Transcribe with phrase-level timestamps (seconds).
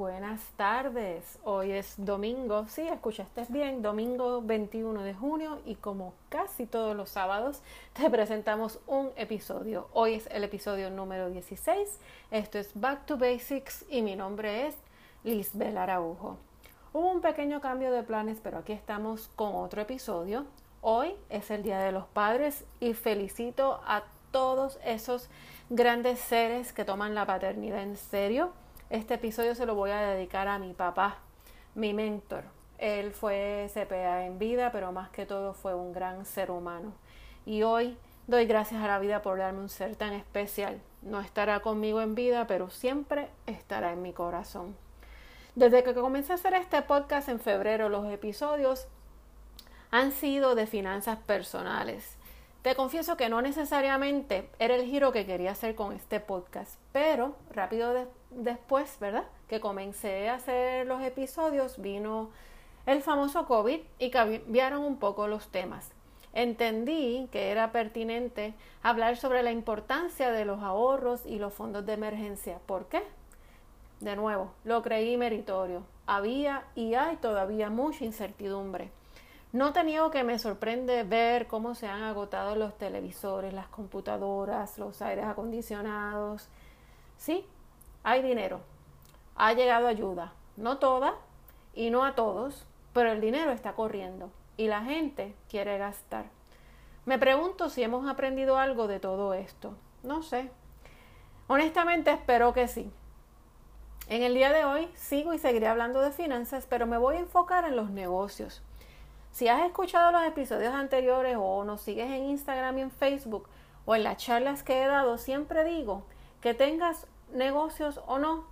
[0.00, 1.38] buenas tardes.
[1.44, 7.10] Hoy es domingo, sí, escuchaste bien, domingo 21 de junio y como casi todos los
[7.10, 7.60] sábados
[7.92, 9.88] te presentamos un episodio.
[9.92, 12.00] Hoy es el episodio número 16.
[12.30, 14.76] Esto es Back to Basics y mi nombre es
[15.22, 16.38] Lisbel Araujo.
[16.94, 20.46] Hubo un pequeño cambio de planes, pero aquí estamos con otro episodio.
[20.80, 25.28] Hoy es el Día de los Padres y felicito a todos esos
[25.68, 28.54] grandes seres que toman la paternidad en serio
[28.90, 31.18] este episodio se lo voy a dedicar a mi papá,
[31.76, 32.42] mi mentor.
[32.78, 36.92] Él fue CPA en vida, pero más que todo fue un gran ser humano.
[37.46, 40.80] Y hoy doy gracias a la vida por darme un ser tan especial.
[41.02, 44.74] No estará conmigo en vida, pero siempre estará en mi corazón.
[45.54, 48.88] Desde que comencé a hacer este podcast en febrero, los episodios
[49.92, 52.16] han sido de finanzas personales.
[52.62, 57.34] Te confieso que no necesariamente era el giro que quería hacer con este podcast, pero
[57.54, 59.24] rápido después, ¿verdad?
[59.48, 62.28] Que comencé a hacer los episodios, vino
[62.84, 65.90] el famoso COVID y cambiaron un poco los temas.
[66.34, 71.94] Entendí que era pertinente hablar sobre la importancia de los ahorros y los fondos de
[71.94, 72.58] emergencia.
[72.66, 73.02] ¿Por qué?
[74.00, 75.82] De nuevo, lo creí meritorio.
[76.06, 78.90] Había y hay todavía mucha incertidumbre.
[79.52, 84.78] No te niego que me sorprende ver cómo se han agotado los televisores, las computadoras,
[84.78, 86.48] los aires acondicionados.
[87.16, 87.44] Sí,
[88.04, 88.60] hay dinero.
[89.34, 90.34] Ha llegado ayuda.
[90.56, 91.14] No toda
[91.74, 96.26] y no a todos, pero el dinero está corriendo y la gente quiere gastar.
[97.04, 99.74] Me pregunto si hemos aprendido algo de todo esto.
[100.04, 100.48] No sé.
[101.48, 102.92] Honestamente espero que sí.
[104.06, 107.20] En el día de hoy sigo y seguiré hablando de finanzas, pero me voy a
[107.20, 108.62] enfocar en los negocios.
[109.32, 113.48] Si has escuchado los episodios anteriores o nos sigues en Instagram y en Facebook
[113.86, 116.04] o en las charlas que he dado, siempre digo
[116.40, 118.44] que tengas negocios o no,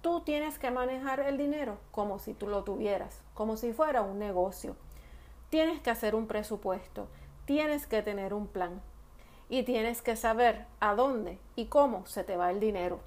[0.00, 4.18] tú tienes que manejar el dinero como si tú lo tuvieras, como si fuera un
[4.18, 4.76] negocio.
[5.50, 7.08] Tienes que hacer un presupuesto,
[7.46, 8.82] tienes que tener un plan
[9.48, 13.00] y tienes que saber a dónde y cómo se te va el dinero.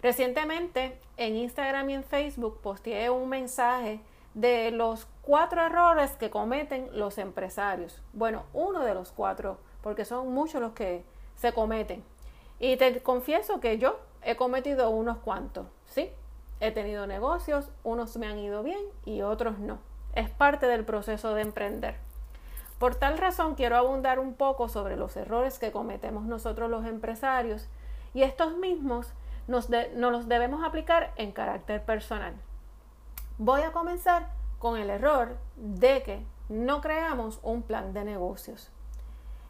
[0.00, 4.00] Recientemente en Instagram y en Facebook posteé un mensaje
[4.36, 8.02] de los cuatro errores que cometen los empresarios.
[8.12, 11.04] Bueno, uno de los cuatro, porque son muchos los que
[11.36, 12.04] se cometen.
[12.58, 16.10] Y te confieso que yo he cometido unos cuantos, ¿sí?
[16.60, 19.78] He tenido negocios, unos me han ido bien y otros no.
[20.14, 21.96] Es parte del proceso de emprender.
[22.78, 27.68] Por tal razón quiero abundar un poco sobre los errores que cometemos nosotros los empresarios
[28.12, 29.14] y estos mismos
[29.48, 32.34] nos, nos los debemos aplicar en carácter personal.
[33.38, 38.70] Voy a comenzar con el error de que no creamos un plan de negocios.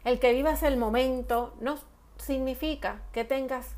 [0.03, 1.75] El que vivas el momento no
[2.17, 3.75] significa que tengas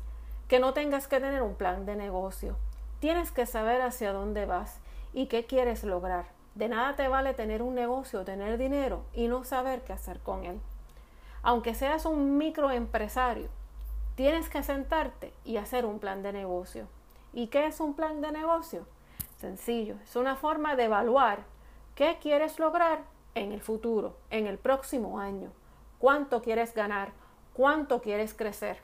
[0.48, 2.56] que no tengas que tener un plan de negocio.
[2.98, 4.80] Tienes que saber hacia dónde vas
[5.12, 6.24] y qué quieres lograr.
[6.56, 10.44] De nada te vale tener un negocio, tener dinero y no saber qué hacer con
[10.44, 10.60] él.
[11.42, 13.48] Aunque seas un microempresario,
[14.16, 16.88] tienes que sentarte y hacer un plan de negocio.
[17.32, 18.86] ¿Y qué es un plan de negocio?
[19.40, 21.44] Sencillo, es una forma de evaluar
[21.94, 25.50] qué quieres lograr en el futuro, en el próximo año,
[25.98, 27.12] cuánto quieres ganar,
[27.54, 28.76] cuánto quieres crecer.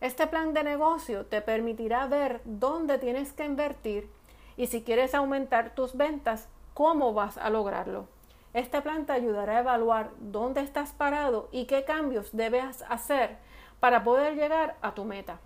[0.00, 4.10] Este plan de negocio te permitirá ver dónde tienes que invertir
[4.56, 8.08] y si quieres aumentar tus ventas, cómo vas a lograrlo.
[8.54, 13.38] Este plan te ayudará a evaluar dónde estás parado y qué cambios debes hacer
[13.78, 15.38] para poder llegar a tu meta.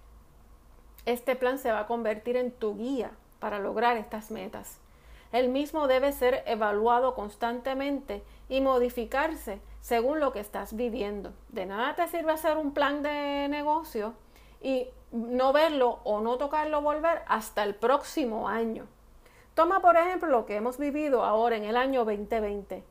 [1.04, 4.78] Este plan se va a convertir en tu guía para lograr estas metas.
[5.32, 11.32] El mismo debe ser evaluado constantemente y modificarse según lo que estás viviendo.
[11.48, 14.14] De nada te sirve hacer un plan de negocio
[14.62, 18.86] y no verlo o no tocarlo volver hasta el próximo año.
[19.54, 22.84] Toma por ejemplo lo que hemos vivido ahora en el año 2020.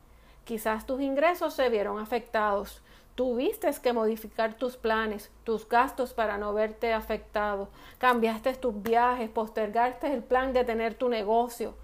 [0.43, 2.81] Quizás tus ingresos se vieron afectados,
[3.15, 7.69] Tuviste que modificar tus planes, tus gastos para no verte afectado.
[7.97, 11.75] Cambiaste tus viajes, postergaste el plan de tener tu negocio.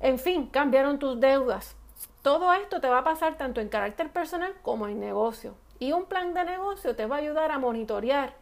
[0.00, 1.76] En fin, cambiaron tus deudas.
[2.22, 5.54] Todo esto te va a pasar tanto en carácter personal como en negocio.
[5.78, 8.32] Y un plan de negocio te va a ayudar a monitorear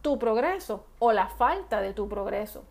[0.00, 2.62] tu progreso o la falta de tu progreso.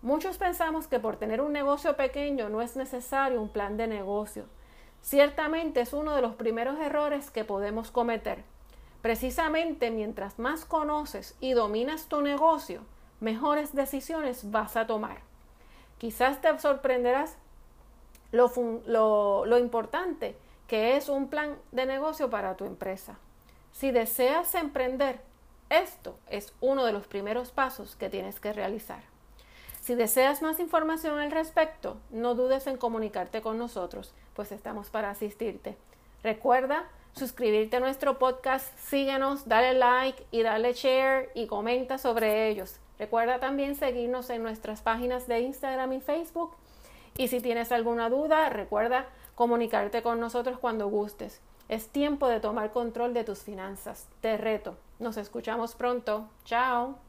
[0.00, 4.44] Muchos pensamos que por tener un negocio pequeño no es necesario un plan de negocio.
[5.02, 8.44] Ciertamente es uno de los primeros errores que podemos cometer.
[9.02, 12.82] Precisamente mientras más conoces y dominas tu negocio,
[13.20, 15.18] mejores decisiones vas a tomar.
[15.98, 17.36] Quizás te sorprenderás
[18.32, 20.36] lo, importante
[20.66, 23.18] que es un plan de negocio para tu empresa.
[23.72, 25.20] Si deseas emprender,
[25.70, 29.02] esto es uno de los primeros pasos que tienes que realizar.
[29.88, 35.08] Si deseas más información al respecto, no dudes en comunicarte con nosotros, pues estamos para
[35.08, 35.78] asistirte.
[36.22, 42.80] Recuerda suscribirte a nuestro podcast, síguenos, dale like y dale share y comenta sobre ellos.
[42.98, 46.50] Recuerda también seguirnos en nuestras páginas de Instagram y Facebook.
[47.16, 49.06] Y si tienes alguna duda, recuerda
[49.36, 51.40] comunicarte con nosotros cuando gustes.
[51.70, 54.06] Es tiempo de tomar control de tus finanzas.
[54.20, 54.76] Te reto.
[54.98, 56.28] Nos escuchamos pronto.
[56.44, 57.07] Chao.